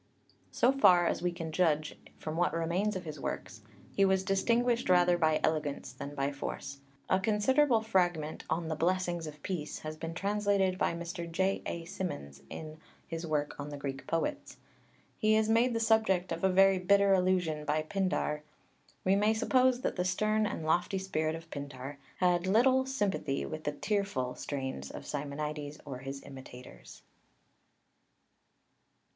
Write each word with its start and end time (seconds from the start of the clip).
So 0.51 0.71
far 0.71 1.05
as 1.05 1.21
we 1.21 1.31
can 1.31 1.51
judge 1.51 1.95
from 2.17 2.35
what 2.35 2.55
remains 2.55 2.95
of 2.95 3.03
his 3.05 3.19
works, 3.19 3.61
he 3.95 4.03
was 4.03 4.23
distinguished 4.23 4.89
rather 4.89 5.15
by 5.15 5.39
elegance 5.43 5.93
than 5.93 6.15
by 6.15 6.31
force. 6.31 6.79
A 7.07 7.19
considerable 7.19 7.81
fragment 7.83 8.43
on 8.49 8.67
the 8.67 8.75
Blessings 8.75 9.27
of 9.27 9.43
Peace 9.43 9.77
has 9.81 9.95
been 9.95 10.15
translated 10.15 10.79
by 10.79 10.95
Mr. 10.95 11.31
J. 11.31 11.61
A. 11.67 11.85
Symonds 11.85 12.41
in 12.49 12.79
his 13.07 13.27
work 13.27 13.55
on 13.59 13.69
the 13.69 13.77
Greek 13.77 14.07
poets. 14.07 14.57
He 15.19 15.35
is 15.35 15.47
made 15.47 15.75
the 15.75 15.79
subject 15.79 16.31
of 16.31 16.43
a 16.43 16.49
very 16.49 16.79
bitter 16.79 17.13
allusion 17.13 17.63
by 17.63 17.83
Pindar 17.83 17.91
(Ol. 17.91 17.91
ii. 17.91 17.91
s. 17.91 17.91
fin. 17.91 18.03
c. 18.05 18.09
Schol.) 18.09 18.41
We 19.05 19.15
may 19.15 19.33
suppose 19.35 19.81
that 19.81 19.97
the 19.97 20.03
stern 20.03 20.47
and 20.47 20.65
lofty 20.65 20.97
spirit 20.97 21.35
of 21.35 21.51
Pindar 21.51 21.97
had 22.17 22.47
little 22.47 22.87
sympathy 22.87 23.45
with 23.45 23.65
the 23.65 23.71
"tearful" 23.73 24.33
(Catullus, 24.33 24.39
xxxviii.) 24.39 24.41
strains 24.41 24.89
of 24.89 25.05
Simonides 25.05 25.79
or 25.85 25.99
his 25.99 26.23
imitators. 26.23 27.03